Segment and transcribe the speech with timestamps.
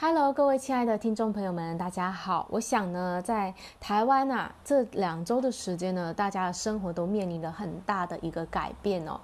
[0.00, 2.46] Hello，各位亲爱的听众朋友们，大家好。
[2.52, 9.20] 我想呢，在台湾啊，这两周的时间呢，大家的生活都面临着很大的一个改变哦。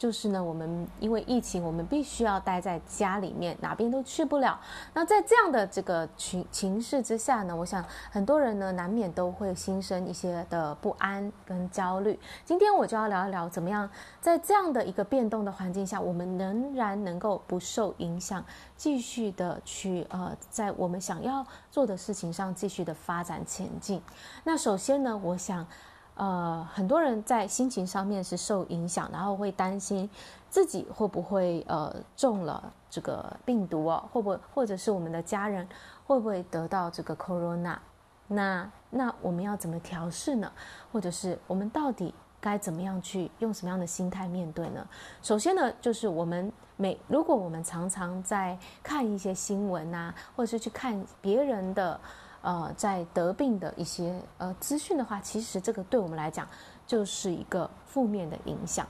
[0.00, 4.58] 就是呢，我们因为疫情，我们必须要待在家里面，哪边都去不了。
[4.94, 12.18] 那在这样的这个情情势之下呢，我想很多人呢，难免都会心生一些的不安跟焦虑。
[12.46, 13.86] 今天我就要聊一聊，怎么样
[14.22, 18.42] 在这样的一个变动的环境下，我们仍然能够不受影响，
[18.78, 24.00] 继续的去呃，在我们想要做的事情上继续的发展前进。
[24.44, 25.66] 那首先呢，我想。
[26.14, 30.08] 呃，很多人在心情上面是受影响，然后会担心
[30.50, 35.66] 自己会不会呃中了这个病毒哦，会不会或者是我们的家人
[36.06, 37.78] 会不会得到这个 corona？
[38.26, 40.52] 那那我们要怎么调试呢？
[40.92, 44.86] 或者是我们到底该怎么样去用什么样的心态面对呢？
[45.22, 51.98] 首先呢，就是我们每如果我们常常在看一些新闻啊，或者是去看别人的。
[52.42, 56.48] 呃，在得病的一些呃资讯的话，其实这个对我们来讲
[56.86, 58.86] 就是一个负面的影响。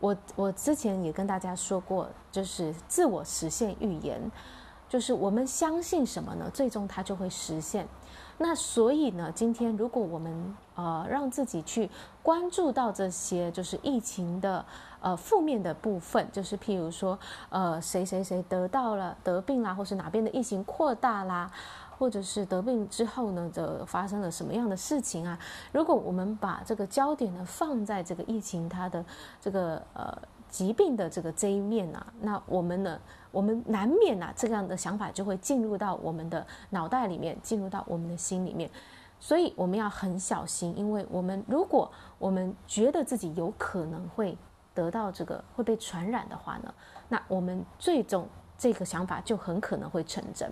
[0.00, 4.20] 我我之前也跟大家说过，就是自我实现预言，
[4.88, 6.50] 就是我们相信什么呢？
[6.52, 7.86] 最终它就会实现。
[8.38, 11.88] 那所以呢，今天如果我们呃让自己去
[12.22, 14.64] 关注到这些就是疫情的
[15.00, 17.18] 呃负面的部分，就是譬如说
[17.48, 21.50] 呃谁谁谁得到了得病啦，或是哪边的疫情扩大啦。
[21.96, 25.38] 或者是得病之后呢，这发生了什么样的事情啊？
[25.70, 29.02] 如果我们把这个焦点呢放在这个疫情它的
[29.40, 30.12] 这个呃
[30.54, 33.00] 疾病的这个这一面啊，那我们呢，
[33.32, 38.70] 我们难免啊这样的想法就会进入到我们的脑袋里面，进入到我们的心里面，
[39.18, 44.38] 所以我们要很小心，因为我们如果我们觉得自己有可能会
[44.72, 46.72] 得到这个会被传染的话呢，
[47.08, 48.28] 那我们最终。
[48.56, 50.48] 这个想法就很可能会成真，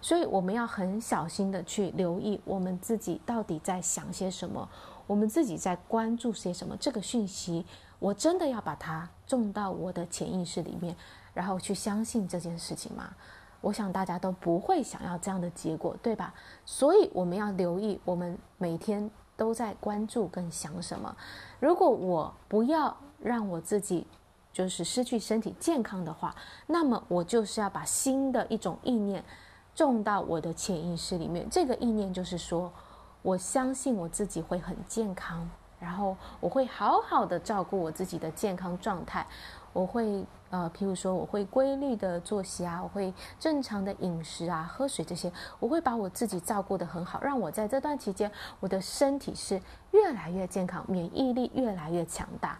[0.00, 4.66] 所以我们要很小心的去留意我们自己到底在想些什么，
[5.08, 6.76] 我们自己在关注些什么。
[6.76, 7.66] 这个讯息，
[7.98, 10.96] 我真的要把它种到我的潜意识里面，
[11.34, 13.14] 然后去相信这件事情吗？
[13.60, 16.34] 我想大家都不会想要这样的结果，对吧？
[16.64, 21.16] 所以我们要留意，我们每天都在关注跟想什么。
[21.60, 24.06] 如果我不要让我自己。
[24.52, 29.24] 就是失去身体健康的话，那么我就是要把新的一种意念
[29.74, 31.48] 种到我的潜意识里面。
[31.48, 32.70] 这个意念就是说，
[33.22, 35.48] 我相信我自己会很健康，
[35.82, 39.26] 然后我会好好的照顾我自己的健康状态。
[39.72, 49.58] 我会呃，譬如说，我会规律的作息啊，我会正常的饮食啊，喝水这些，我会把我自己照顾得很好，让我在这段期间，我的身体是
[49.92, 52.58] 越来越健康，免疫力越来越强大。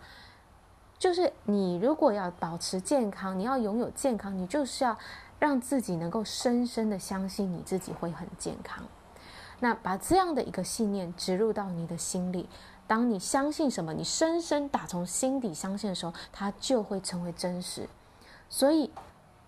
[0.99, 4.97] 就是你如果要保持健康，你要拥有健康，你就是要
[5.39, 8.83] 让自己能够深深的相信你自己会很健康。
[9.60, 12.49] 那把这样的一个信念植入到你的心里，
[12.92, 17.88] 当你相信什么，你深深打从心底相信的时候，它就会成为真实。
[18.50, 18.91] 所以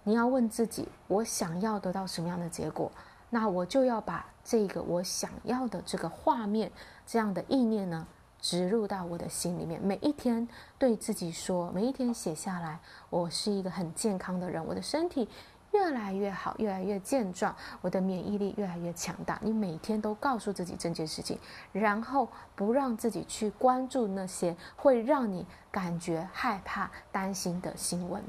[0.03, 2.91] 你要问自己：我想要得到什么样的结果？
[3.28, 6.72] 那我就要把这个我想要的这个画面，
[7.06, 8.06] 这样的意念呢，
[8.41, 12.81] 植入到我的心里面，每一天对自己说，每一天写下来，
[13.11, 15.28] 我是一个很健康的人，我的身体
[15.75, 19.39] 越来越好，越来越健壮，我的免疫力越来越强大。
[19.43, 21.37] 你每天都告诉自己这件事情，
[21.73, 28.23] 然后不让自己去关注那些会让你感觉害怕、担心的新闻。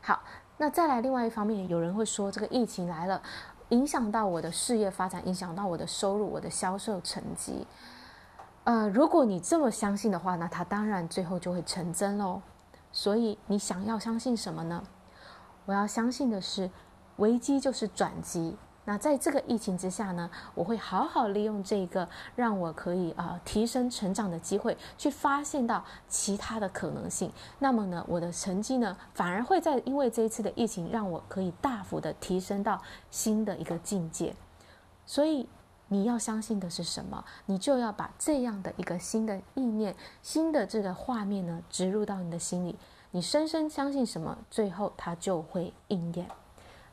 [0.00, 0.22] 好，
[0.58, 3.20] 那再来另外一方面，有人会说，这个疫情来了，
[3.70, 7.66] 影响到我的事业发展，影响到我的收入，我的销售成绩。
[8.62, 12.40] 呃，如果你这么相信的话，那它当然最后就会成真喽。
[12.92, 14.84] 所以你想要相信什么呢？
[15.70, 16.68] 我要相信的是，
[17.18, 18.56] 危机就是转机。
[18.84, 27.30] 那在这个疫情之下呢，我会好好利用这个让我可以啊、提升成长的机会，去发现到其他的可能性。
[27.60, 32.82] 那么呢，我的成绩呢，反而会在因为这一次的疫情，让我可以大幅的提升到
[33.12, 34.34] 新的一个境界。
[35.06, 35.48] 所以。
[35.92, 37.24] 你要相信的是什么？
[37.46, 42.78] 你就要把这样的一个新的意念、新的这个画面呢，植入到你的心里。
[43.12, 46.28] 你深深相信什么，最后它就会应验。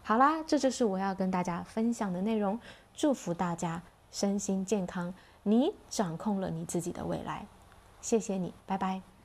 [0.03, 2.59] 好啦，这就是我要跟大家分享的内容。
[2.93, 3.81] 祝福大家
[4.11, 7.45] 身心健康，你掌控了你自己的未来。
[8.01, 9.16] 谢谢你，拜拜。